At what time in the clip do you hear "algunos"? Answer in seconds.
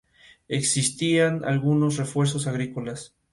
1.45-1.99